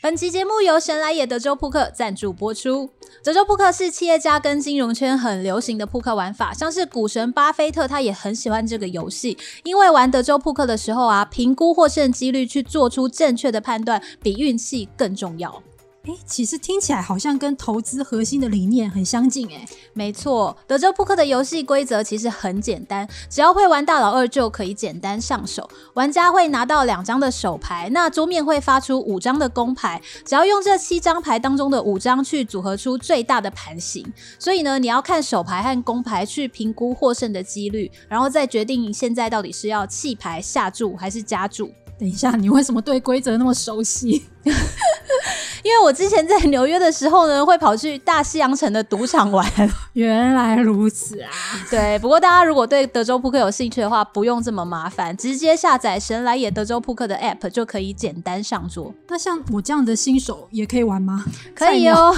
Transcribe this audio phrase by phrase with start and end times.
[0.00, 2.88] 本期节目由神来也德州扑克赞助播出。
[3.24, 15.60] 德州扑克是企业家跟金融圈很流行的扑克玩法，像是股神巴菲特他也很喜欢这个游戏，因为玩德州扑克的时候啊，评估获胜几率去做出正确的判断，比运气更重要。
[16.08, 19.68] 哎，其实听起来好像跟投资核心的理念很相近哎。
[19.92, 25.68] 没错，德州扑克的游戏规则其实很简单，只要会玩大老二就可以简单上手。
[25.92, 34.10] 玩家会拿到两张的手牌，那桌面会发出五张的公牌，只要用这七张牌当中的五张去组合出最大的盘形。
[34.38, 41.70] 所以呢，你要看手牌和公牌去评估获胜的几率，然后再决定现在到底是要弃牌下注还是加注。
[41.98, 44.24] 等一下，你为什么对规则那么熟悉？
[45.64, 49.46] 因为我之前在纽约的时候呢，会跑去大西洋城的赌场玩。
[49.92, 51.30] 原来如此啊！
[51.68, 58.94] 对，不过大家如果对德州扑克有兴趣的话，不用这么麻烦，直接下载神来也德州扑克的 App 就可以简单上桌。
[59.08, 61.24] 那像我这样的新手也可以玩吗？
[61.54, 62.14] 可以哦。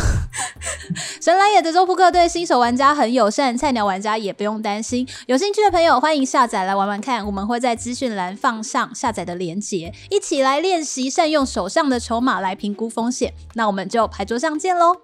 [1.20, 5.08] 神来也德州扑克对新手玩家很友善，菜鸟玩家也不用担心。
[5.26, 13.32] 有兴趣的朋友欢迎下载来玩玩看，我们会在资讯栏放上下载的链接，一起来练习善用手上的筹码来评估风险。
[13.54, 14.96] 那我们就牌桌上见喽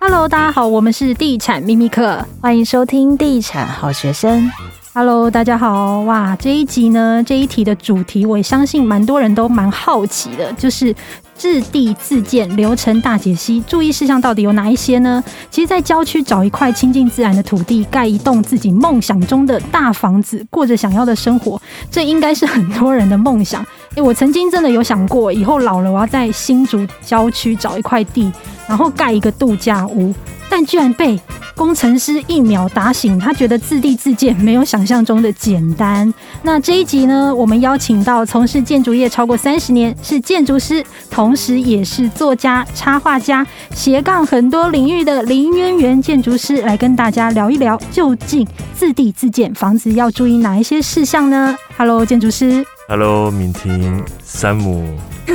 [0.00, 4.50] ！Hello，大家好，我们是地产秘密客，欢迎收听地产好学生。
[4.92, 6.02] Hello，大家好！
[6.02, 10.94] 哇，这一集呢，这一题的主题，我也相信蛮多人都蛮好奇的，就是。
[11.36, 15.22] 置地自建流程大解析，注意事项到底有哪一些呢？
[15.50, 23.64] 其实，在郊区找一块亲近自然的土地，盖一栋自己梦想中的大房子，过着想要的生活，这应该是很多人的梦想。
[23.96, 28.32] 诶，我曾经真的有想过，以后老了我要在新竹郊区找一块地，
[28.66, 30.14] 然后盖一个度假屋。
[30.50, 31.18] 但居然被
[31.56, 36.12] 工程师一秒打醒，他觉得自地自建没有想象中的简单。
[36.42, 52.62] 那这一集呢，我们邀请到从事建筑业超过三十年，是建筑师，同同时也是作家、插画家，斜杠很多领域的林渊源建筑师，来跟大家聊一聊，究竟自地自建房子要注意哪一些事项呢？Hello，建筑师。
[52.86, 54.86] Hello，敏婷、山姆，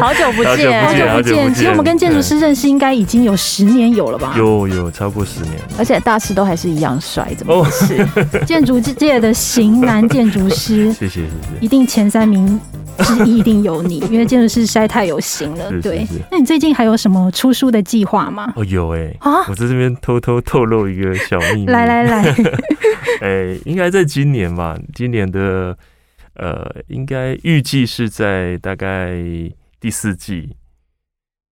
[0.00, 1.54] 好久不见，好久不见。
[1.54, 4.34] 其实我们跟建筑师认识应该已经有十年有了吧？
[4.36, 8.04] 有有超过十年，而且大师都还是一样帅，怎么回事？
[8.44, 11.28] 建筑界的型男建筑师，谢谢谢谢，
[11.60, 12.60] 一定前三名
[12.98, 15.70] 之一一定有你， 因为建筑师实在太有型了。
[15.80, 18.52] 对，那你最近还有什么出书的计划吗？
[18.56, 22.34] 哦，有哎，啊，我在这边偷偷透露一个小秘密，来来来，
[23.20, 25.76] 哎，应该在今年吧，今年的。
[26.36, 29.14] 呃，应该预计是在大概
[29.80, 30.56] 第四季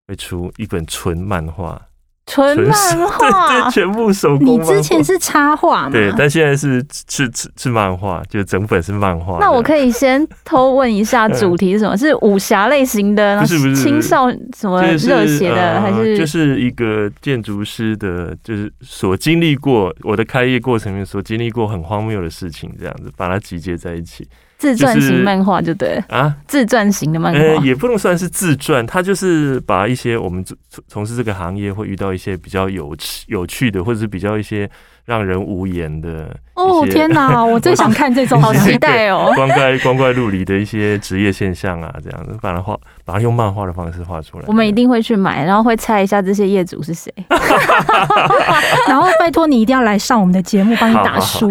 [0.09, 1.81] 会出一本纯漫画，
[2.27, 4.47] 纯漫画， 全部手工。
[4.47, 5.91] 你之前是插画嘛？
[5.91, 9.39] 对，但现在是是是是漫画，就整本是漫画。
[9.39, 11.95] 那我可以先偷问一下，主题是什么？
[11.99, 13.39] 是武侠类型的？
[13.41, 15.81] 不是不是青少什么热血的？
[15.81, 24.27] 还是就是一个建筑师的，就是所经历过我的开业过程里面所经历过很荒谬的事情，这样子把它集结在一起。
[24.63, 34.71] 自传型漫画就对、就是、啊，自传型的漫画、呃，也不能算是自传，他就是把一些我们从从事这个行业会遇到一些比较有趣有趣的，或者是比较一些。
[35.05, 36.87] 让人无言的哦！
[36.87, 39.33] 天哪， 我最想看这种，好期待哦！
[39.35, 44.45] 光怪光怪陆离的一些职业现象啊，这样子把它画，把它用漫画的方式画出来。
[44.47, 47.13] 我们一定会去买，然后会猜一下这些业主是谁。
[48.87, 51.51] 然后拜托你一定要来上我们的节目，帮你打书。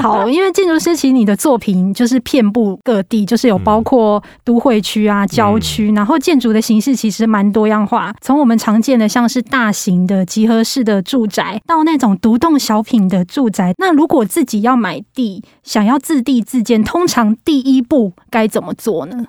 [0.00, 12.16] 好，因为建筑师其实你的作品就是遍布各地，就是有包括都会区啊、郊区，然后建筑的形式其实蛮多样化，从我们常见的像是大型的集合式的住宅，到那种。
[12.27, 19.26] 独栋小品的住宅，那如果自己要买地，想要自地自建，通常第一步该怎么做呢？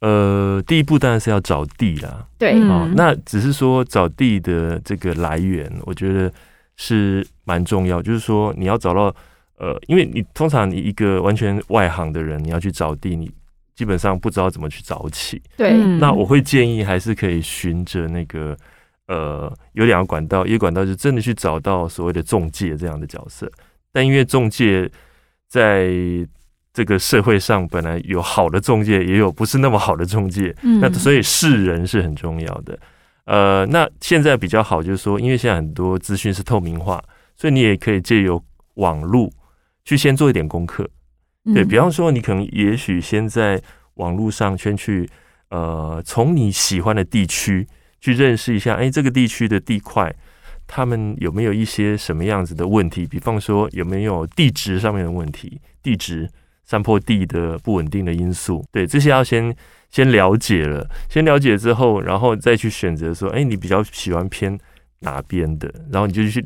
[0.00, 2.26] 呃，第一步当然是要找地啦。
[2.38, 6.30] 对，哦，嗯，那只是说找地的这个来源，我觉得
[6.76, 8.02] 是蛮重要。
[8.02, 9.04] 就是说你要找到，
[9.58, 13.30] 呃，因为你通常你一个完全外行的人，你要去找地，你
[13.74, 15.40] 基本上不知道怎么去找起。
[15.56, 18.56] 对，那我会建议还是可以循着那个。
[19.08, 23.48] 呃，有两个管道，一个管道就真的去找到所谓的中介这样的角色，
[23.92, 24.90] 但因为中介
[25.48, 25.88] 在
[26.72, 32.76] 这个社会上本来有好的中介，也有不是那么好的中介，嗯，那所以是人是很重要的。
[33.26, 37.00] 呃，那现在比较好就是说，因为现在很多资讯是透明化，
[37.36, 38.42] 所以你也可以借由
[38.74, 39.30] 网络
[39.84, 40.84] 去先做一点功课，
[41.54, 43.62] 对，比方说，你可能也许先在
[43.94, 45.08] 网络上先去，
[45.50, 47.64] 呃，从你喜欢的地区。
[48.00, 50.14] 去认识一下，哎，这个地区的地块
[50.66, 53.06] 他们有没有一些什么样子的问题？
[53.06, 56.28] 比方说有没有地质上面的问题，地质
[56.64, 59.54] 山坡地的不稳定的因素，对，这些要先
[59.90, 64.58] 先了解了，先了解之后，然后再去选择说，哎，你比较喜欢偏
[65.00, 66.44] 哪边的，然后你就去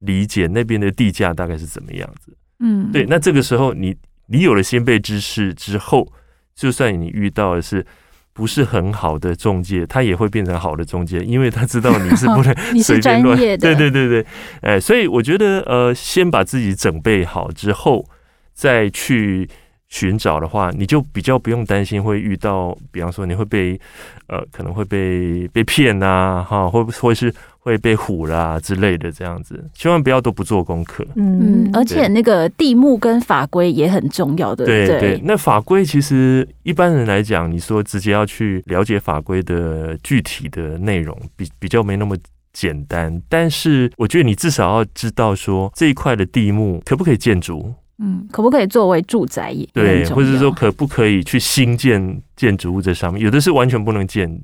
[0.00, 2.36] 理解那边的地价大概是怎么样子。
[2.60, 6.12] 嗯，对，那这个时候你你有了先辈知识之后，
[6.54, 7.84] 就算你遇到的是。
[8.34, 14.26] 不是很好的中介，他也会变成好的中介，因为他知道你是不能你是专业的， 对对对对，
[14.60, 18.04] 哎，所以我觉得呃，先把自己准备好之后，
[18.52, 19.48] 再去
[19.88, 23.80] 寻找的话，你就比较不用担心会遇到，比方说你会被
[24.26, 27.32] 呃，可能会被被骗呐，哈，会不会是。
[27.64, 31.02] 会被唬啦之类的，这样子，千万不要都不做功课。
[31.14, 34.66] 嗯，而且那个地目跟法规也很重要的。
[34.66, 42.14] 对对，对，那法规其实一般人来讲，你说直接要去了解法规的具体的内容，比比较没那么
[42.52, 43.22] 简单。
[43.30, 47.72] 但是我觉得你至少要知道说这一块的地目可不可以建筑？
[47.98, 49.68] 嗯，可不可以作为住宅也？
[49.72, 53.22] 对，或者说可不可以去新建建筑物在上面？
[53.22, 54.40] 有的是完全不能建。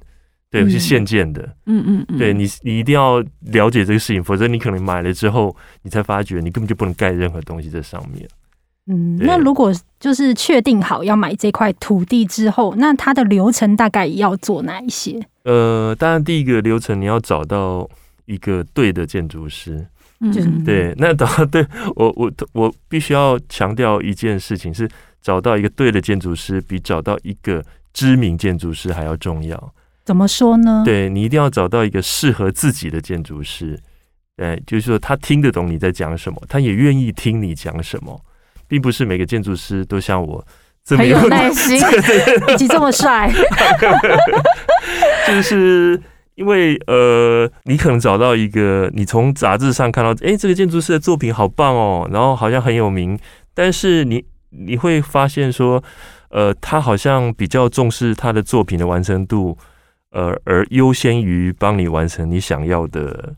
[0.52, 1.40] 对，是现建的。
[1.66, 3.20] 嗯嗯嗯，对你，你一定要
[3.52, 8.28] 了解这个事情，否则你可能买了之后，你才发觉你根本就不能盖任何东西在上面。
[8.88, 15.20] 嗯，那如果就是确定好要买这块土地之后，那它的流程大概要做哪一些？
[15.44, 17.88] 呃，当然第一个流程你要找到
[18.26, 19.86] 一个对的建筑师。
[20.20, 24.88] 嗯，对，那找到对我我我必须要强调一件事情是，
[25.22, 27.64] 找到一个对的建筑师比找到一个
[27.94, 29.74] 知名建筑师还要重要。
[30.04, 30.82] 怎么说呢？
[30.84, 33.78] 对，你一定要找到一个适合自己的建筑师，
[34.36, 38.20] 对，就是说他听得懂你在讲什么，他也愿意听你讲什么，
[38.68, 40.44] 并不是每个建筑师都像我
[40.84, 41.78] 这么有耐心
[42.48, 43.30] 以及这么帅。
[45.28, 46.00] 就是
[46.34, 53.18] 因为呃，你可能找到一个，你从杂志上看到，哎，这个建筑师的作品好棒哦，然后好像很有名，
[53.54, 55.82] 但是你你会发现说，
[56.30, 59.56] 呃，他好像比较重视他的作品的完成度。
[60.12, 63.32] 呃，而优先于帮你完成你想要的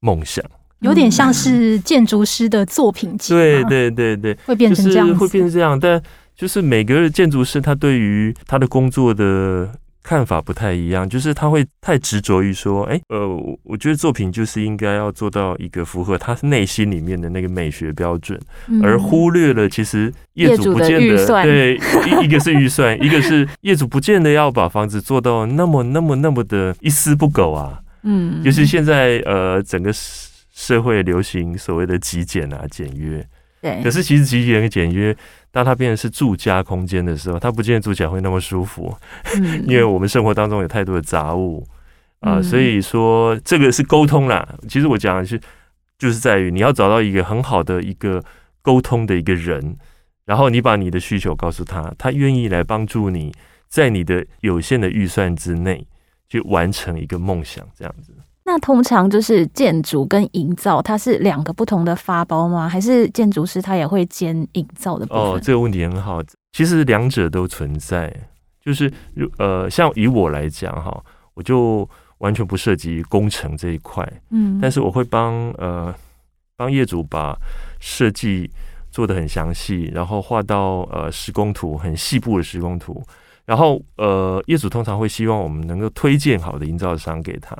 [0.00, 0.44] 梦想，
[0.80, 3.32] 有点像是建筑师的作品集。
[3.32, 5.80] 对对对对，会变成这样，会变成这样。
[5.80, 5.98] 但
[6.36, 9.72] 就是每个建筑师，他对于他的工作的。
[10.04, 13.26] 看法不太一样，就是他会太执着于说，哎，呃，
[13.62, 27.80] 我觉得作品就是应该要做到一个符合他内心里面的那个美学标准，嗯、而忽略了其实业主不见得对一一个是预算，一个是业主不见得要把房子做到那么那么那么的一丝不苟啊。
[28.02, 29.90] 嗯，就是现在呃，整个
[30.52, 33.26] 社会流行所谓的极简啊、简约，
[33.64, 35.16] 对，可是其实极简跟简约。
[35.50, 38.94] 当它变成是住家空间的时候，它不见得住起来会那么舒服，
[39.36, 41.66] 嗯、因为我们生活当中有太多的杂物
[42.20, 44.46] 啊、呃，所以说这个是沟通啦。
[44.68, 45.40] 其实我讲的是，
[45.96, 48.22] 就是在于你要找到一个很好的一个
[48.60, 49.78] 沟通的一个人，
[50.26, 53.32] 然后你把你的需求告诉他，他愿意来帮助你，
[53.68, 55.86] 在你的有限的预算之内
[56.28, 58.12] 去完成一个梦想，这样子。
[58.44, 62.68] 那通常就是建筑跟营造，它是两个不同的发包吗？
[62.68, 65.22] 还是建筑师他也会兼营造的部分？
[65.22, 66.22] 哦，这个问题很好。
[66.52, 68.14] 其实两者都存在。
[68.64, 68.90] 就是
[69.36, 71.04] 呃，像以我来讲哈，
[71.34, 71.86] 我就
[72.18, 74.10] 完全不涉及工程这一块。
[74.30, 75.94] 嗯，但是我会帮呃
[76.56, 77.36] 帮业主把
[77.78, 78.50] 设计
[78.90, 83.02] 做的很详细，然后画到呃施工图很细部的施工图，
[83.44, 87.54] 然后呃业主通常会希望我们能够推荐好的营造商给他。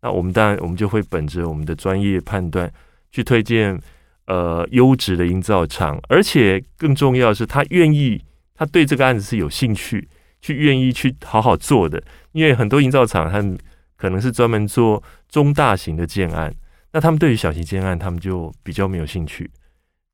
[0.00, 2.72] 那我们当然，我们就会本着我们的专业判断
[3.10, 3.80] 去推荐
[4.26, 8.22] 呃优质的营造厂，而且更重要的是，他愿意，
[8.54, 10.08] 他对这个案子是有兴趣，
[10.40, 12.02] 去愿意去好好做的。
[12.32, 13.58] 因为很多营造厂，他们
[13.96, 16.54] 可能是专门做中大型的建案，
[16.92, 19.50] 那他们对于小型建案，他们就比较没有兴趣。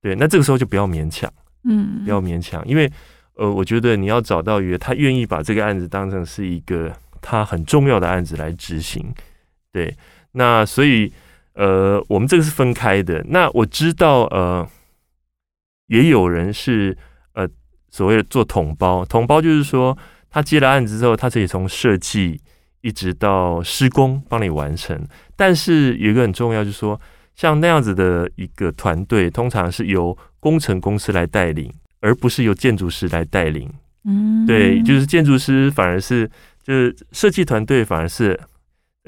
[0.00, 1.30] 对，那这个时候就不要勉强，
[1.64, 2.90] 嗯，不要勉强，因为
[3.34, 9.12] 呃，我觉得你要找到一个他愿意把这个案子当成是一个他很重要的案子来执行。
[9.74, 9.92] 对，
[10.34, 11.12] 那所以
[11.54, 13.24] 呃，我们这个是分开的。
[13.28, 14.64] 那我知道呃，
[15.88, 16.96] 也有人是
[17.32, 17.44] 呃
[17.90, 19.98] 所谓的做统包，统包就是说
[20.30, 22.40] 他接了案子之后，他可以从设计
[22.82, 25.04] 一直到施工帮你完成。
[25.34, 27.00] 但是有一个很重要，就是说
[27.34, 33.68] 像那样子的一个团队，通常是由工程公司来带领，而不是由建筑师来带领。
[34.04, 36.30] 嗯，对，就是建筑师反而是
[36.62, 38.38] 就是设计团队反而是。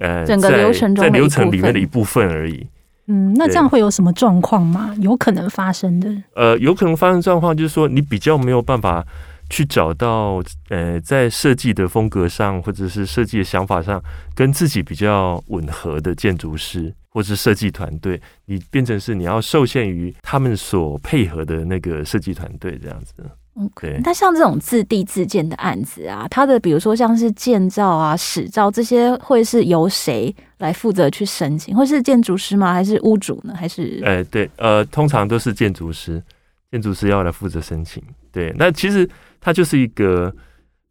[0.01, 2.67] 呃，整个流程中在流程里面的一部分而已。
[3.09, 4.95] 嗯，那这样会有什么状况吗？
[5.01, 6.13] 有可能发生的？
[6.35, 9.07] 呃，有可能发生状况就是说，你比较没有办法
[9.49, 14.03] 去找到呃，在设计的风格上，或者是设计的想法上，
[14.35, 23.15] 跟自己比较吻合的建筑师或是设计团队，你变成是你要受限于他们所配合的那个设计团队这样子。
[23.59, 31.75] OK，那像这种自地自建的案子啊，它的比如说像是建造啊、使照这些，会是由谁来负责去申请？
[31.75, 32.75] 会是建筑师吗？
[32.75, 33.55] 还是屋主呢？
[33.57, 34.03] 还是？
[34.05, 36.23] 哎，对，呃，通常都是建筑师，
[36.71, 38.03] 建筑师要来负责申请。
[38.31, 39.09] 对，那其实
[39.41, 40.31] 它就是一个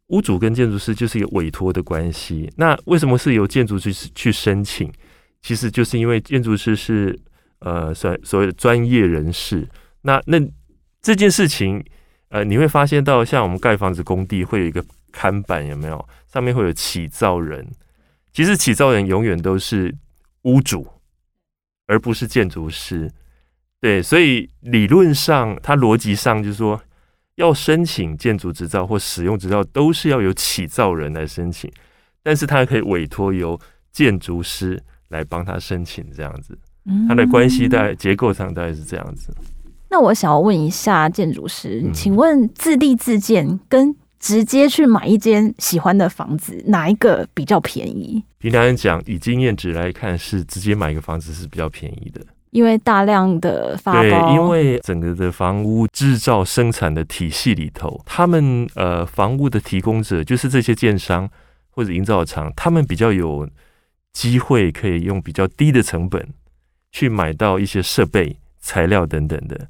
[0.08, 2.52] 屋主跟建筑师就是一个委托的关系。
[2.56, 4.92] 那为什么是由建筑师去申请？
[5.40, 7.16] 其实就是因为建筑师是
[7.60, 9.68] 呃所所谓的专业人士。
[10.02, 10.40] 那那
[11.00, 11.80] 这件事情。
[12.36, 16.06] 呃，你会发现到像我们盖房子工地会有一个看板，有没有？
[16.30, 17.66] 上面会有起造人。
[18.30, 19.94] 其实起造人永远都是
[20.42, 20.86] 屋主，
[21.86, 23.10] 而不是建筑师。
[23.80, 26.78] 对，所以理论上，它逻辑上就是说，
[27.36, 31.72] 要申请建筑执照或使用执照，都是要由起造人来申请。
[32.22, 33.58] 但是他可以委托由
[33.92, 34.78] 建筑师
[35.08, 36.58] 来帮他申请，这样子。
[37.08, 39.34] 他的关系大概结构上大概是这样子。
[39.88, 48.22] 那我想要问一下建筑师，请问自立自建跟直接去买一间喜欢的房子，哪一个比较便宜？
[48.38, 54.02] 平常讲，以经验值来看，是直接买一个房子是比较便宜的，因为大量的发包。
[54.02, 61.28] 对，因为整个的房屋制造生产的体系里头，他们呃房屋的提供者就是这些建商
[61.70, 63.48] 或者营造厂，他们比较有
[64.12, 66.26] 机会可以用比较低的成本
[66.90, 69.68] 去买到一些设备、材料等等的。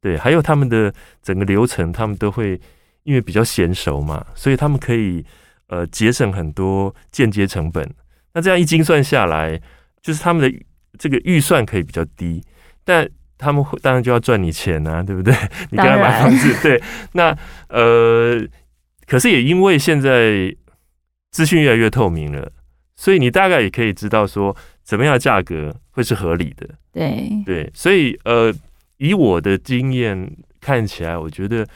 [0.00, 2.60] 对，还有他们的整个流程，他们都会
[3.02, 5.24] 因为比较娴熟嘛，所以他们可以
[5.66, 7.84] 呃节省很多间接成本。
[8.32, 9.60] 那这样一精算下来，
[10.00, 10.58] 就是他们的
[10.96, 12.40] 这个预算可以比较低，
[12.84, 15.34] 但他们会当然就要赚你钱啊，对不对？
[15.70, 16.80] 你给他买房子，对，
[17.14, 17.36] 那
[17.68, 18.40] 呃，
[19.04, 20.54] 可是也因为现在
[21.32, 22.52] 资讯越来越透明了，
[22.94, 26.68] 所以你大概也可以知道说，怎么样的价格会是合理的。
[26.92, 28.54] 对对，所以呃。
[28.98, 31.66] 以我的经验看起来，我觉得，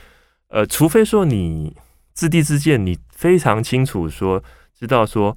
[0.49, 1.75] 呃，除非说你
[2.13, 4.43] 自地自建，你非常清楚说，
[4.79, 5.37] 知道说，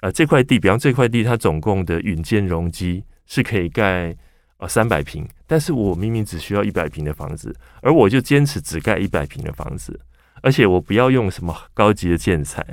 [0.00, 4.16] 呃，这块地，比方这块地，它总共的允建容积是可以盖
[4.58, 10.00] 呃三百平，但是我明明只需要一百平的房子，而我就坚持只盖一百平的房子，
[10.42, 12.64] 而且我不要用什么高级的建材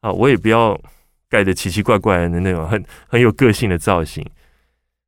[0.00, 0.78] 啊，我也不要
[1.30, 4.24] 盖的奇奇怪怪的那种很很有个性的造型，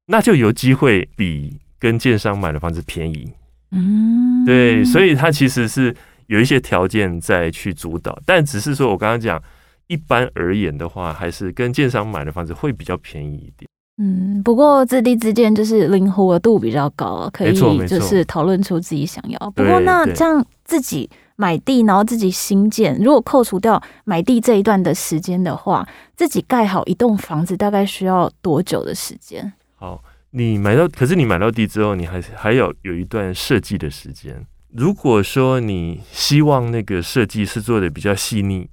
[0.07, 1.61] 那就有机会比。
[1.83, 3.29] 跟建商买的房子便宜，
[3.73, 5.93] 嗯，对，所以它其实是
[6.29, 9.43] 有一些条件在去主导，但只是说我刚刚讲，
[9.89, 13.69] 一般而言的话，还是跟建商买的房子会比较便宜一点。
[13.99, 17.53] 嗯，不过自地自建就是灵活度比较高，可以
[17.89, 19.51] 就是讨论出自己想要。
[19.51, 25.85] 不过那这样自己买地，然后自己新建，如果扣除掉买地这一段的时间的话，
[26.15, 29.53] 自己盖好一栋房子大概需要多久的时间？
[29.75, 30.01] 好。
[30.35, 34.47] 你买到，可是你买到地之后，你还还要有一段设计的时间。
[34.71, 38.67] 如果说你希望那个设计是做的比较细腻、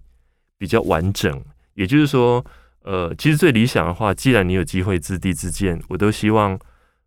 [0.57, 2.43] 比较完整，也就是说，
[2.83, 6.57] 呃，其实最理想的话，既然你有机会自地自建，我都希望，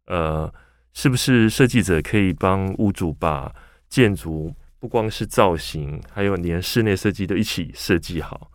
[0.04, 0.52] 呃，
[0.92, 3.50] 是不是设计者可以帮屋主把
[3.88, 8.50] 建筑不光是造型，还有连室内设计都一起设计好，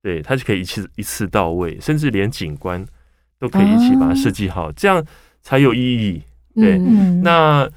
[0.00, 2.82] 对，它就可以一次一次到位，甚至连景观
[3.38, 5.04] 都可以一起把它设计好，这样。
[5.42, 6.22] 才有意义，
[6.54, 6.78] 对。
[6.78, 7.68] 嗯、那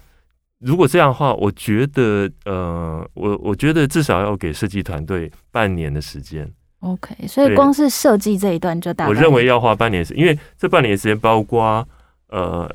[0.60, 6.50] 如果这样的话，我觉得，呃，我我觉得至少要给设计团队半年的时间。
[6.80, 11.88] OK，所以光是设计这一段就大概，我认为要花半年时间，因为这半年时间包括
[12.30, 12.74] 呃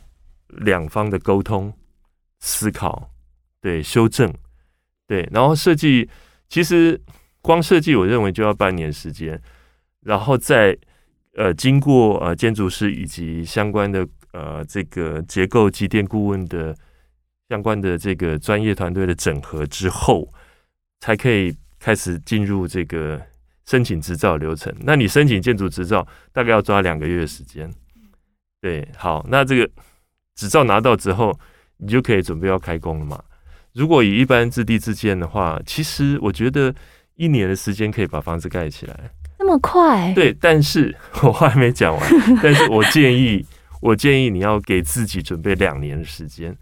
[0.49, 1.73] 两方的沟通、
[2.41, 3.11] 思考、
[3.61, 4.33] 对修正，
[5.07, 6.09] 对，然后设计
[6.49, 7.01] 其实
[7.41, 9.41] 光设计，我认为就要半年时间，
[10.03, 10.77] 然后再
[11.37, 14.07] 呃经过呃建筑师以及相关的。
[14.33, 16.73] 呃，这个结构机电顾问的
[17.49, 20.33] 相关的这个专业团队的整合之后，
[21.01, 23.21] 才可以开始进入这个
[23.67, 24.73] 申请执照流程。
[24.83, 27.69] 那你申请建筑执照大概要抓两个月的时间。
[28.61, 29.69] 对，好，那这个
[30.37, 31.37] 执照拿到之后，
[31.79, 33.21] 你就可以准备要开工了嘛。
[33.73, 36.73] 如果以一般自地自建的话，其实我觉得
[37.17, 39.11] 一年的时间可以把房子盖起来。
[39.41, 40.13] 那么快？
[40.15, 42.11] 对，但是 我话还没讲完，
[42.41, 43.45] 但是我建议。
[43.81, 46.57] 我建议你要给自己准备两年的时间，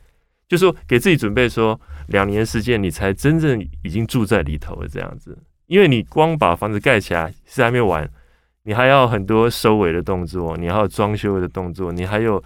[0.49, 5.37] 就说给自己准备说两年时间，你才真正已经住在里头了这样子。
[5.67, 8.09] 因为你光把房子盖起来是还没完，
[8.63, 12.43] 你还要很多收尾的动作，你还有装修的动作，你还有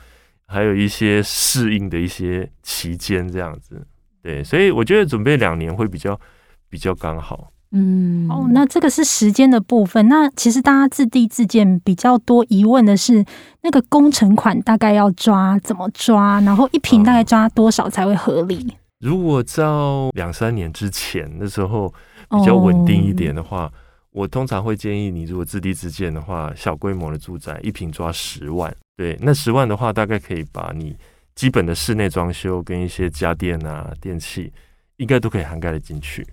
[0.46, 3.86] 还有一些适应的一些期间这样子。
[4.22, 6.18] 对，所以我觉得准备两年会比较
[6.68, 7.51] 比较刚好。
[7.72, 10.06] 嗯，哦，那这个是时间的部分。
[10.08, 13.24] 那其实大家自地自建比较多疑问的是，
[13.62, 16.40] 那个工程款大概要抓怎么抓？
[16.42, 18.56] 然后一平大概抓多少才会合理？
[18.68, 21.88] 嗯、如果照两三年之前的时候
[22.28, 23.72] 比较稳定一点的话，哦、
[24.10, 28.74] 我通常会建议你，如果自地自建的话，小规模的住宅一平抓十万。
[28.98, 30.94] 对，那十万的话，大概可以把你
[31.34, 34.52] 基本的室内装修跟一些家电啊、电器，
[34.98, 36.26] 应该都可以涵盖的进去。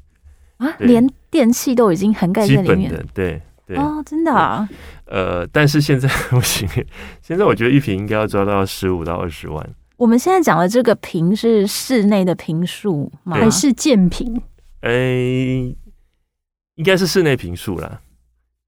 [0.60, 4.70] 啊，连电器都已经涵盖在里面，对对哦，真的啊。
[5.06, 6.70] 呃，但是现在 不行，
[7.22, 9.70] 现在我觉得一瓶应该要抓到十五到二十万。
[9.98, 13.36] 我们现在讲的这个坪是室内的坪数吗？
[13.36, 14.42] 还是建坪？
[14.82, 15.78] 哎、欸，
[16.76, 18.00] 应该是室内坪数啦，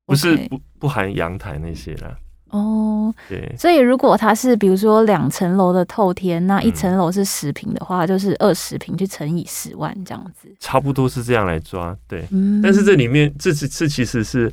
[0.06, 2.18] 不是不不含阳台那些啦。
[2.52, 12.26] 哦，对，所以如果它是比如说两层楼的透天，那一层楼是十平的话，嗯、就是二十平去乘以十万这样子，差不多是这样来抓，对。
[12.32, 14.52] 嗯、但是这里面这这这其实是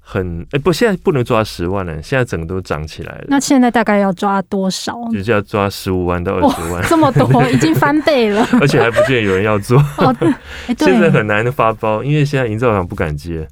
[0.00, 3.24] 很哎、欸、不，现在不能抓十万了，现在整个都涨起来了。
[3.26, 4.96] 那现在大概要抓多少？
[5.12, 9.76] 就是要抓十五万到二十万，这么多 已经翻倍了，而且还不见得有人要做。
[9.98, 10.14] 哦
[10.68, 13.48] 欸、 现在很难的发包，因为现在营造厂不敢接。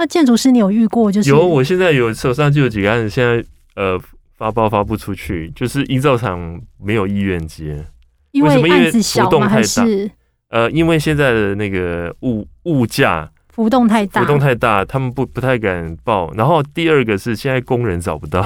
[0.00, 1.46] 那建筑师，你有遇过就是有？
[1.46, 3.44] 我现在有手上就有几个案子，现在
[3.76, 4.00] 呃
[4.34, 7.84] 发包发不出去，就是营造厂没有意愿接。
[8.30, 9.54] 因为案子小吗？
[9.54, 9.86] 为什么？
[9.86, 10.08] 因为浮动太大。
[10.08, 10.10] 还是
[10.48, 16.32] 呃，因为现在的那个物物价浮动太大，浮动太大，他们不不太敢报。
[16.32, 18.40] 然后第二个是现在工人找不到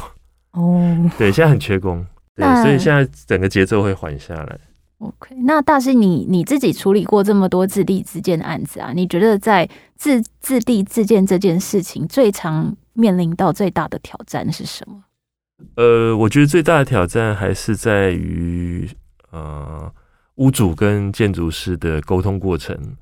[0.55, 4.59] 哦， 对，现在很缺工，对，所以现在整个节奏会缓下来。
[5.05, 8.91] OK，那大师你你自己处理过这么多自立自建的案子啊？
[8.95, 15.05] 你觉得在自自立自建这件事情，最常面临到最大的挑战是什么？
[15.75, 18.89] 呃，我觉得最大的挑战还是在于
[19.31, 19.93] 呃
[20.37, 22.97] 屋主跟建筑师的沟通过程。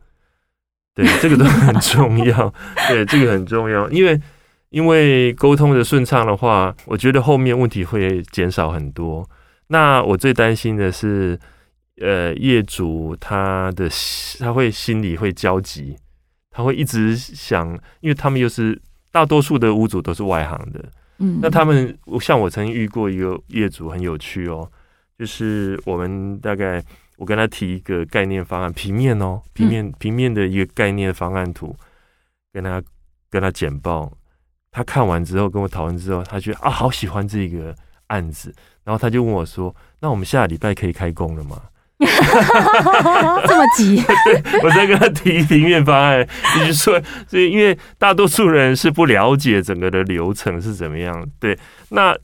[0.95, 2.53] 对，这个都很 重要。
[2.89, 4.21] 对，这个很重要，因为
[4.71, 9.29] 因为沟通的顺畅的话，我觉得后面问题会减少很多。
[9.69, 11.39] 那我最担心的是。
[12.01, 13.89] 呃，业主他的
[14.39, 15.97] 他会心里会焦急，
[16.51, 17.69] 他会一直想，
[18.01, 20.83] 因为他们又是大多数的屋主都是外行的，
[21.19, 24.69] 嗯，那他们像我曾经遇过一个业主很有趣哦，
[25.19, 26.83] 就是我们大概
[27.19, 31.77] 我跟他提一个概念方案，平面哦，平面平面的一个概念方案图，
[32.55, 32.83] 跟他
[33.29, 34.11] 跟他简报，
[34.71, 37.77] 他看完之后跟我讨论之后，他觉得啊好喜欢这个
[38.07, 38.53] 案子，
[38.83, 41.63] 然后他就问我说，那我们下礼拜可以开工了吗？
[43.47, 44.03] 这么急？
[44.63, 51.27] 我在跟他提平面方案，就是说，所以因为大多数人是不了解整个的流程是怎么样。
[51.39, 51.59] 对，
[51.91, 52.17] 那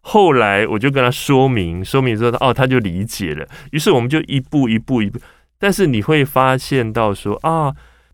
[0.00, 3.46] 后来我就跟他说明，说明之后，哦，他就理解了。
[3.72, 5.18] 于是我们就一步一步一步。
[5.58, 7.72] 但是你会发现到说啊，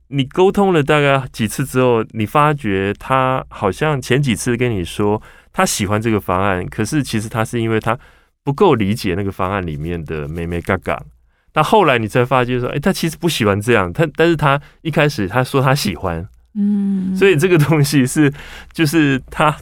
[0.08, 5.20] 你沟通了大概几次之后，你发觉他好像前几次跟你说
[5.52, 7.98] 他喜欢这个方案，可是其实他是因为他。
[8.44, 11.00] 不够理解那个方案里面的妹妹嘎嘎，
[11.52, 18.32] 但后来你才发觉说，哎，他其实不喜欢这样，他但是他一开始他说他喜欢，嗯，所以这个东西是
[18.72, 19.56] 就是他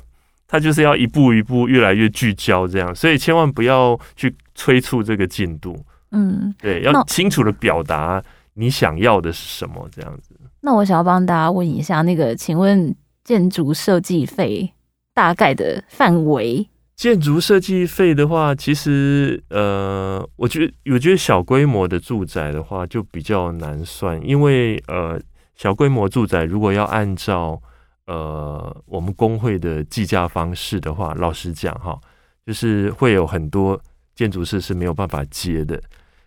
[0.49, 8.23] 他就是要一步一步越来越聚焦这样，所以千万不要去催促这个进度，嗯，对，要清楚的表达
[8.55, 10.35] 你想要的是什么这样子。
[10.63, 14.73] 那我想要帮大家问一下，那个请问建筑设计费
[15.13, 16.67] 大概的范围？
[17.01, 25.19] 建筑设计费的话，其实呃，我觉得我觉得小规模的住宅的话就比较难算，因为呃，
[25.57, 27.59] 小规模住宅如果要按照
[28.07, 31.99] 呃我们工会的计价方式的话，老实讲哈，
[32.45, 33.81] 就是会有很多
[34.15, 35.81] 建筑师是没有办法接的，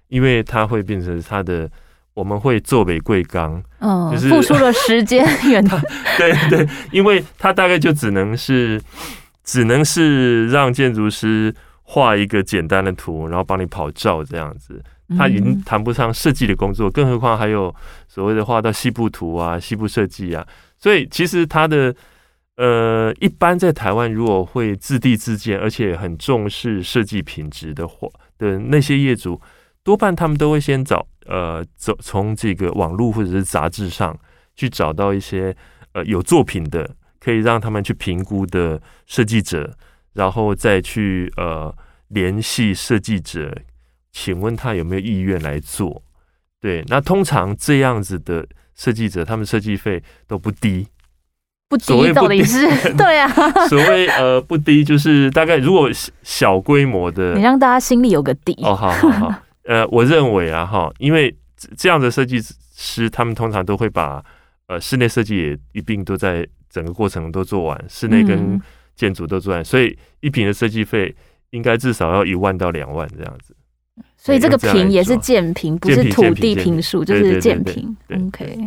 [0.07, 1.69] 因为它会变成它的
[2.15, 5.63] 我们会做尾贵钢，嗯，就是付出了时间 远，
[6.17, 8.81] 对对，因为它大概就只能是。
[9.43, 11.53] 只能是让建筑师
[11.83, 14.81] 画一个简单的图，然后帮你跑照这样子，
[15.17, 17.73] 他已经谈不上设计的工作，更何况还有
[18.07, 20.47] 所谓的画到西部图啊、西部设计啊。
[20.77, 21.93] 所以其实他的
[22.55, 29.41] 呃，一般在台湾如果会自地自建，而且很重视设计品质的话的那些业主，
[29.83, 34.17] 多半他们都会先找呃走从这个网络或者是杂志上
[34.55, 35.53] 去找到一些
[35.91, 36.89] 呃有作品的。
[37.23, 39.77] 可以让他们去评估的设计者，
[40.13, 41.73] 然后再去呃
[42.09, 43.55] 联系设计者，
[44.11, 46.03] 请问他有没有意愿来做？
[46.59, 50.85] 对，那通常这样子的设计者，他们设计费都不低，
[51.69, 53.29] 不低，所谓不低是， 对啊，
[53.69, 55.89] 所谓呃不低，就是大概如果
[56.23, 59.33] 小规模的， 你让大家心里有个底哦，好好好，
[59.63, 61.33] 呃，我认为啊哈，因为
[61.77, 62.41] 这样的设计
[62.75, 64.23] 师，他们通常都会把。
[64.67, 68.59] 呃室内设计也一并都在整个过程都做完，室内跟
[68.95, 71.15] 建筑都做完，嗯、所以一平的设计费
[71.51, 73.55] 应该至少要一万到两万这样子。
[74.17, 77.95] 所以这个平也是建平，不是土地平数，就是建平。
[78.09, 78.57] OK。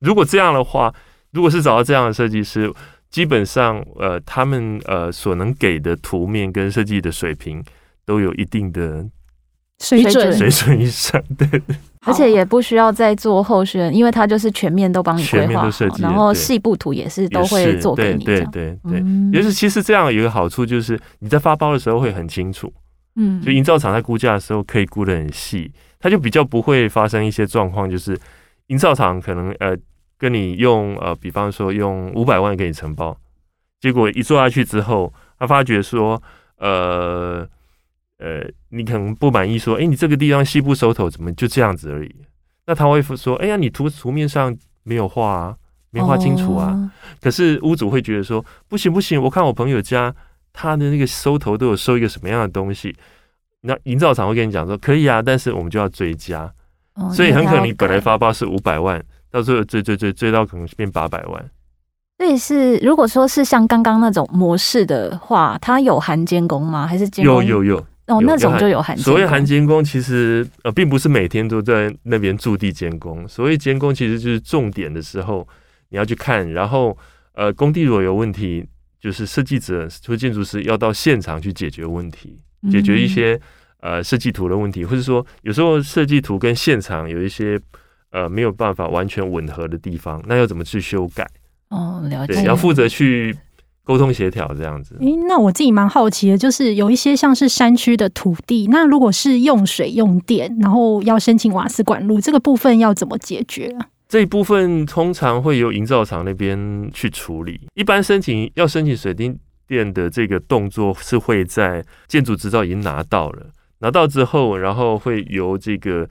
[0.00, 0.94] 如果这样的话，
[1.30, 2.70] 如果是找到这样的设计师，
[3.08, 7.64] 基本上呃，他们呃所能给的图面跟设计的水平
[8.04, 9.08] 都有一定的
[9.80, 11.22] 水准，水准以上。
[11.38, 11.62] 对，
[12.02, 18.24] 而且也不需要再做后续，因为他就是全面都帮你规划好，然后细部图也是都会做给你。
[18.24, 22.72] 对对对，也是其实这样有一个好处，就是你在发包的时候会很清楚。
[23.16, 28.16] 嗯，就营造厂在估价的时候可以估得很细，它就比较不会发生一些状况，就是
[28.68, 29.76] 营造厂可能呃
[30.16, 33.16] 跟你用呃，比方说用五百万给你承包，
[33.80, 36.22] 结果一做下去之后，他发觉说
[36.58, 37.44] 呃
[38.18, 42.14] 呃你可能不满意，说哎、欸、你这个地方西部收头怎么就这样子而已？
[42.66, 45.56] 那他会说哎呀你图图面上没有画啊，
[45.90, 50.14] 没画清楚啊，哦、可是屋主会觉得说不行不行，我看我朋友家。
[50.50, 52.92] 他的那个收头都有收一个什么样的东西？
[53.60, 56.52] 那营造厂会跟你讲说可以啊，但是我们就要追加，
[56.94, 59.00] 哦、所以很可能你本来发包是五百万，
[59.30, 61.50] 到最后追追追追到可能变八百万。
[62.16, 66.84] 所以是如果说是像刚刚那种模式的话，它有含监工吗？
[66.84, 67.44] 还是监工？
[67.44, 68.96] 有有有哦，那种就有含。
[68.98, 73.26] 所谓含监工，其实呃并不是每天都在那边驻地监工。
[73.28, 75.46] 所谓监工，其实就是重点的时候
[75.90, 76.98] 你要去看，然后
[77.34, 78.66] 呃工地如果有问题。
[79.00, 82.36] 就是设计者或建筑师要到现场去解决问题，
[82.68, 83.40] 解决一些
[83.78, 87.56] 呃设计图的问题，或者说有时候设计图跟现场有一些
[88.10, 91.24] 呃没有办法完全吻合的地方，那要怎么去修改？
[91.68, 92.34] 哦，了解。
[92.34, 93.32] 对，要负责去
[93.88, 94.94] 沟通协调这样子。
[95.00, 103.86] 诶、欸，那我自己蛮好奇的，就是有一些像是山区的土地，那如果是用水用电，然后要申请瓦斯管路，这个部分要怎么解决啊？
[104.06, 107.58] 这一部分通常会由营造厂那边去处理。
[107.72, 109.34] 一般申请要申请水电
[109.66, 113.46] 电的这个动作是会在建筑执照已经拿到了，
[113.78, 116.06] 拿到之后，然后会由这个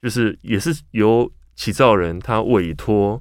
[0.00, 3.20] 就是也是由起造人他委托，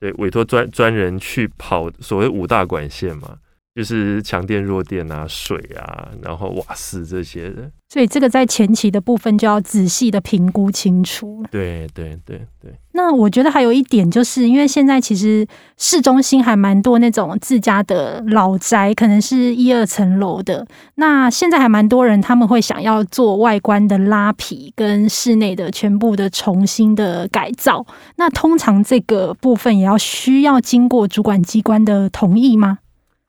[0.00, 3.36] 对，委托专专人去跑所谓五大管线嘛。
[3.74, 11.44] 就是强电、弱电啊、水啊，然后瓦斯这些的，所以这个在前期的部分就要仔细的评估清楚。
[11.50, 12.72] 对对对对。
[12.92, 15.44] 那我觉得还有一点，就是因为现在其实
[15.76, 20.64] 市中心还蛮多那种自家的老宅，可能是一二层楼的。
[20.94, 27.84] 那现在还蛮多人他们会想要做外观的拉皮，跟室内的全部的重新的改造。
[28.18, 32.78] 那通常这个部分也要需要经过主管机关的同意吗？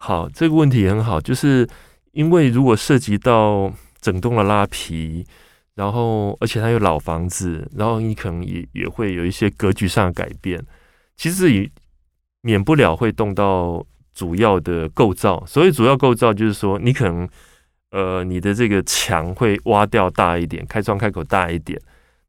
[0.06, 1.68] 好，这个问题很好，就是
[2.12, 5.26] 因为如果涉及到整栋的拉皮，
[5.74, 10.64] 然后而且它有老房子，然后你可能也也会有一些格局上的改变，
[11.18, 11.68] 其实也
[12.42, 15.44] 免不了会动到主要的构造。
[15.48, 17.28] 所以主要构造就是说，你可能
[17.90, 21.82] 呃你的这个墙会挖掉大一点，开窗开口大一点。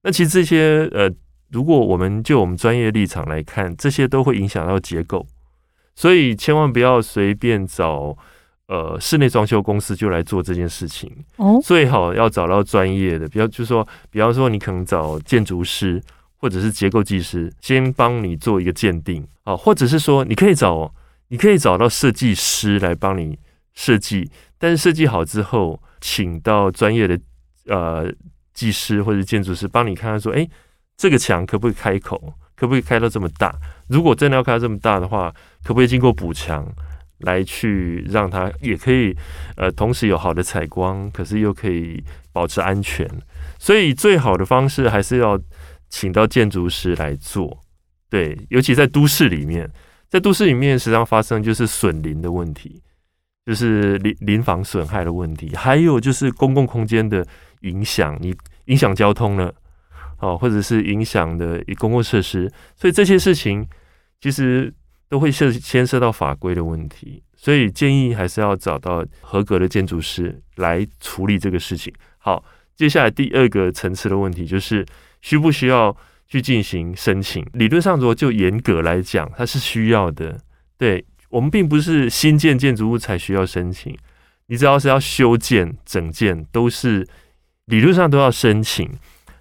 [0.03, 1.13] 那其实这些呃，
[1.51, 5.27] 如果我们就我们专业立场来看，这些都会影响到结构。
[5.97, 8.17] 所以千万不要随便找
[8.69, 11.11] 呃室内装修公司就来做这件事情。
[11.37, 16.01] 哦，最好要找到专业的，比方就是说，比方说你可能找建筑师
[16.37, 19.27] 或者是结构技师，先帮你做一个鉴定。
[19.45, 20.93] 啊，或者是说你可以找
[21.29, 23.39] 你可以找到设计师来帮你
[23.75, 27.19] 设计，但是设计好之后，请到专业的
[27.67, 28.13] 呃
[28.53, 30.49] 技师或者建筑师帮你看看说，哎，
[30.97, 32.35] 这个墙可不可以开口？
[32.57, 33.55] 可不可以开到这么大？
[33.89, 35.31] 如果真的要开到这么大的话，
[35.63, 36.67] 可不可以经过补强
[37.19, 39.15] 来去让它也可以
[39.57, 43.09] 呃，同时有好的采光，可是又可以保持安全？
[43.59, 45.39] 所以最好的方式还是要
[45.89, 47.61] 请到建筑师来做。
[48.09, 49.71] 对，尤其在都市里面，
[50.09, 52.83] 在都市里面时常发生就是损邻的问题，
[53.45, 57.27] 就是邻邻房损害的问题，还有就是公共空间的
[57.63, 58.35] 影响，你
[58.67, 59.53] 影响交通了。
[60.19, 63.67] 哦，或者是影响的公共设施，所以这些事情
[64.21, 64.73] 其实
[65.09, 71.93] 都会涉牵涉到法规的问题，所以建议还是要找到合格的建筑师来处理这个事情。
[72.19, 74.85] 好，接下来第二个层次的问题就是
[75.21, 77.47] 需不需要去进行申请？
[77.53, 80.41] 理论上说，就严格来讲，它是需要的。
[80.77, 83.97] 对，我们并不是新建建筑物才需要申请，
[84.47, 87.07] 你只要是要修建整建，都是
[87.67, 88.91] 理论上都要申请。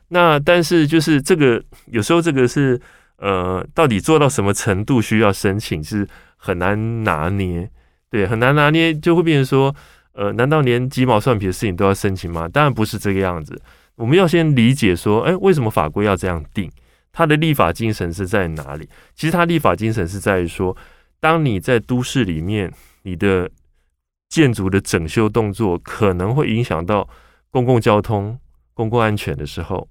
[0.09, 2.79] 那但是就是这个有时候这个是
[3.17, 7.69] 呃，到底做到什么程度需要申请是很难拿捏，
[8.09, 9.75] 对，很难拿捏，就会变成说，
[10.13, 12.47] 呃，难道连鸡毛蒜皮的事情都要申请吗？
[12.47, 13.59] 当然不是这个样子。
[13.95, 16.69] 我们要先理解说，哎，为什么法规要这样定？
[17.13, 18.89] 它的立法精神是在哪里？
[19.15, 20.75] 其实它立法精神是在于说，
[21.21, 22.69] 当你在都市里面，
[23.03, 23.49] 你的
[24.27, 27.07] 建筑的整修动作可能会影响到
[27.49, 28.37] 公共交通、
[28.73, 29.87] 公共安全的时候，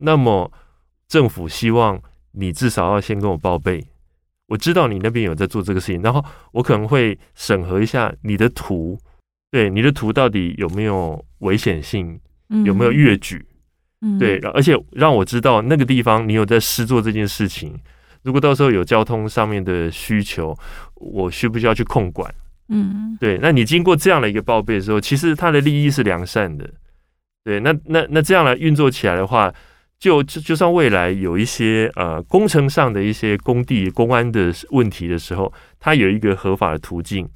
[0.00, 0.50] 那么
[1.08, 2.00] 政府希望
[2.32, 3.86] 你至少要先跟我报备，
[4.48, 8.98] 我知道你那边有在做这个事情，然后我可能会审核一下你的图，
[9.50, 12.20] 对你的图到底有没有危险性，
[12.64, 13.46] 有没有越矩，
[14.00, 17.78] 嗯，对，而且让我知道那个地方你有在施做这件事情。
[18.22, 20.54] 如果到时候有交通上面的需求，
[20.96, 22.32] 我需不需要去控管？
[22.68, 26.70] 嗯，对，那你经过这样的一个报备的时候，其实它的利益是良善的，
[27.42, 29.52] 对，那那那这样来运作起来的话，
[30.00, 37.28] 就就就算未来有一些呃工程上的一些工地公安的问题的时候，它有一个合法的途径。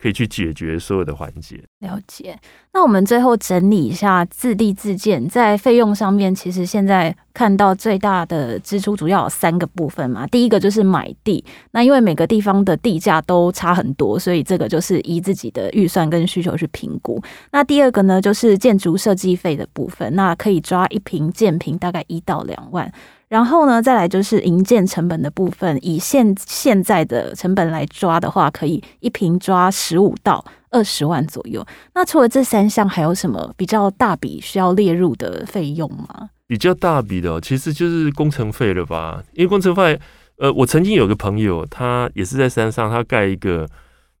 [0.00, 1.62] 可以去解决所有的环节。
[1.80, 2.38] 了解。
[2.72, 10.26] 那我们最后整理一下自地自建在费用上面，其实现在看到最大的支出主要有三个部分嘛。
[10.28, 17.20] 第一个就是买地，那因为每个地方的地价都差很多，所以这个就是依自己的预算跟需求去评估。
[17.50, 22.90] 那第二个呢，就是建筑设计费的部分，那可以抓一平建平大概一到两万。
[23.30, 31.64] 然后呢，再来就是营建成本的部分，以现现在的成本来抓的话，可以一瓶抓十五到二十万左右。
[31.94, 36.30] 那除了这三项，还有什么比较大笔需要列入的费用吗？
[36.48, 39.22] 比较大笔的，其实就是工程费了吧？
[39.34, 40.00] 因为工程费，
[40.38, 43.64] 呃，我曾经有个朋友，他也是在山上，他盖一个，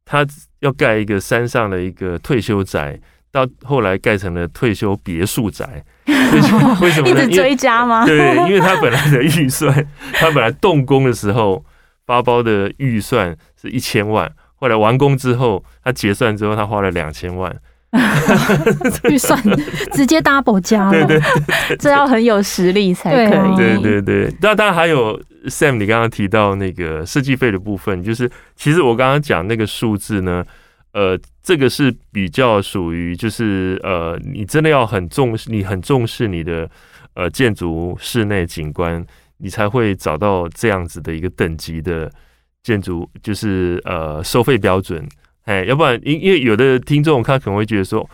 [0.04, 0.24] 他
[0.60, 3.00] 要盖一个山上的一个退休宅。
[3.32, 6.78] 到后来盖成了退休别墅宅，为什么？
[6.82, 8.04] 为什么一直追加吗？
[8.04, 9.72] 对，因为他本来的预算，
[10.14, 11.64] 他本来动工的时候
[12.06, 17.54] 发包的预算是一千万，后来完工之后，他结算之后，他花了两千万，
[19.08, 19.40] 预算
[19.92, 21.20] 直接 double 加了，对对，
[21.68, 23.56] 对， 这要很有实力才可以。
[23.56, 25.16] 对对对，那当然还有
[25.46, 30.44] Sam，你刚刚提到那个设计费的部分，就是其实我刚刚讲那个数字呢。
[30.92, 36.68] 呃，这个是比较属于，就是呃，你真的要很重视，你很重视你的
[37.14, 39.04] 呃建筑室内景观，
[39.38, 42.10] 你才会找到这样子的一个等级的
[42.62, 45.08] 建筑，就是呃收费标准。
[45.44, 48.08] 哎，要不然因因为有的听众他可能会觉得说，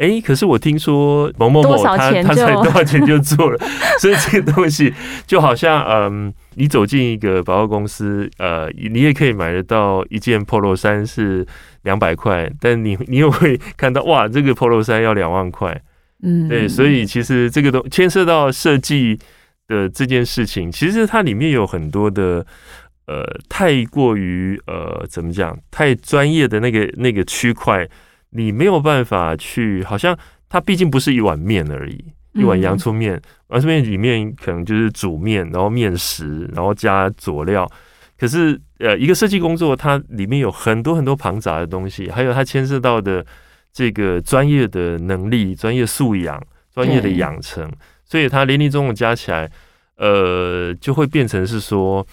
[0.00, 3.58] 哎，可是我听说某某某他他才 多少钱就做了，
[4.00, 4.92] 所以这个东西
[5.26, 11.46] 就好像嗯、呃，你走进一个百货公司，呃，你也可以买得到一件 Polo 衫是。
[11.82, 15.80] 两百块，但你你又会看到哇，这个 Polo 衫要两万块，
[16.22, 19.18] 嗯，对，所以其实这个东牵涉到设计
[19.66, 22.44] 的这件事情，其实它里面有很多的
[23.06, 27.88] 呃，太过于呃，怎么讲，太专业的那个那个区块，
[28.30, 30.16] 你没有办法去，好像
[30.48, 37.70] 它毕竟不是一碗面而已，一碗洋葱面，洋葱面里面可能就是煮面，然后面食，然后加佐料。
[38.16, 43.24] 可是，呃，一个设计工作，它里面有很多很多庞杂的东西，还有它牵涉到的
[43.72, 46.40] 这个专业的能力、专业素养、
[46.72, 47.70] 专业的养成，
[48.04, 49.50] 所以它林林总总加起来，
[49.96, 52.06] 呃，就会变成是说。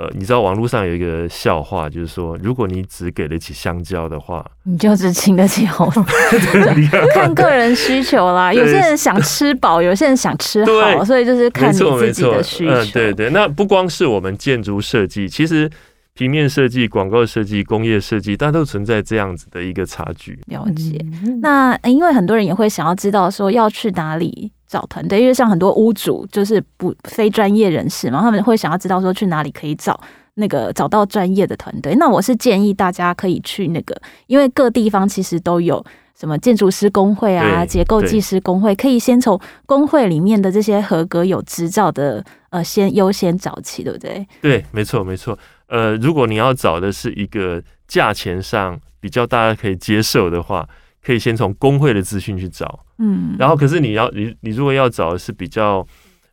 [0.00, 5.86] 呃，你知道网络上有一个笑话，就是说，如果你只给得起香蕉的话，你就只请得起红。
[7.12, 12.72] 看 个人需求啦，有些人想吃饱，有些人想吃好，所以就是看你自己的需求。
[12.72, 13.28] 嗯，对对。
[13.28, 15.70] 那不光是我们建筑设计，其实
[16.14, 20.40] 平面设计、广告设计、工业设计，它都存在这样子的一个差距。
[20.46, 20.98] 了解。
[21.42, 24.50] 那因为很多人也会想要知道说要去哪里。
[24.70, 30.00] 找团队，因为像很多屋主就是不非专业人士嘛，他们会想要知道说去哪里可以找
[30.34, 31.96] 那个找到专业的团队。
[31.96, 44.24] 那我是建议大家可以去那个，因为各地方其实都有什么建筑师工会啊、结构技师工会，可以先从工会里面的这些合格有执照的呃，先优先找起，对不对？
[44.40, 45.36] 对，没错，没错。
[45.66, 50.68] 呃，如果你要找的是一个价钱上比较大家可以接受的话。
[51.02, 55.86] 可以先从工会的资讯去找，嗯，然后可是你要你你如果要找的是比较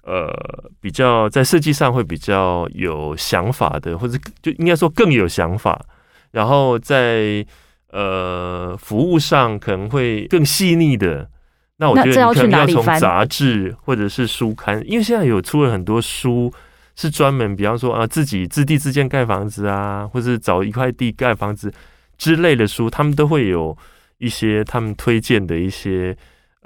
[0.04, 0.30] 呃
[0.82, 5.80] 比较在设计上会比较有想法的，或者就应该说更有想法，
[6.32, 7.46] 然后在
[7.92, 11.30] 呃服务上可能会更细腻的，
[11.78, 16.54] 那我觉得你可能要从杂志或者是书刊，因为现在有出了很多书
[16.96, 21.74] 是专门，比方说啊自己自地自建盖房子啊，或者找一块地盖房子
[22.18, 23.78] 之类的书，他们都会有。
[24.20, 26.18] 一些他们推荐的一些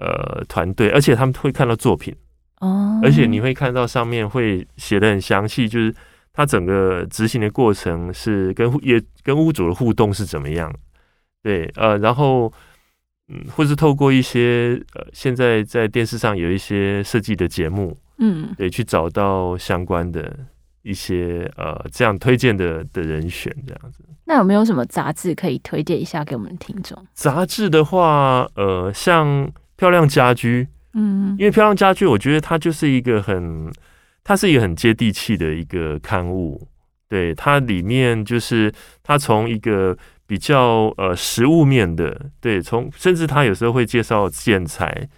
[0.02, 2.14] 呃团队，而且他们会看到作品
[2.60, 5.94] 哦，而且你会看到上面会写的很详细，就是
[6.34, 10.74] 他整个执行的过程是跟也跟屋主的互动是怎么样，
[11.44, 12.52] 对呃，然后
[13.30, 20.38] 嗯，或是透过一些呃现在在电视上有一些设计的节目，嗯，对，去找到相关的
[20.82, 24.04] 一些呃这样推荐的的人选这样子。
[24.26, 26.98] 那有没有什么杂志可以推荐一下给我们听众？
[27.14, 33.67] 杂志的话，呃，像漂亮家居，嗯，因为漂亮家居，我觉得它就是一个很，
[34.24, 36.67] 它是一个很接地气的一个刊物。
[37.10, 45.10] 对，它里面就是它从一个比较呃实物面的，对，从甚至它有时候会介绍建材，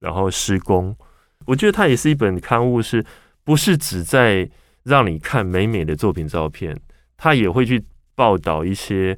[0.00, 0.96] 然后施工。
[1.44, 3.04] 我觉得它也是一本刊物，是
[3.44, 4.48] 不是只在
[4.84, 6.74] 让你看美美的作品照片？
[7.18, 7.84] 它也会去
[8.14, 9.14] 报道一些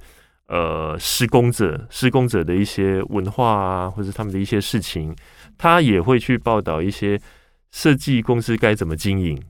[0.53, 5.17] 呃施工者、施工者的一些文化啊，或者他们的一些事情。
[5.59, 7.21] 他也会去报道一些
[7.71, 9.41] 设计公司该怎么经营。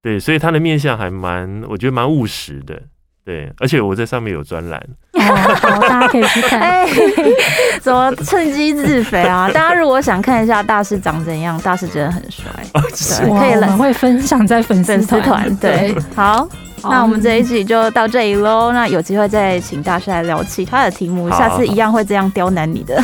[0.00, 2.80] 对，所以他的面相还蛮，我觉得蛮务实的。
[3.24, 4.78] 对，而且我在上面有专栏，
[5.14, 6.60] 好， 大家可以去看。
[6.60, 6.86] 哎，
[7.80, 9.48] 怎么趁机自肥啊？
[9.52, 15.56] 大家如果想看一下大师长怎样，大师真的很帅，对，可以很会分享在粉丝团。
[15.56, 16.46] 对，好，
[16.90, 18.72] 那我们这一集就到这里喽。
[18.74, 23.00] 那有机会再请大师来聊其他的题目，下次一样会这样刁难你的。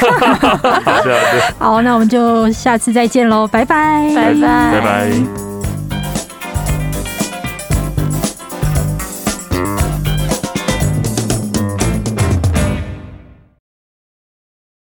[1.58, 5.49] 好，那我们就下次再见喽，拜拜，拜拜，拜拜。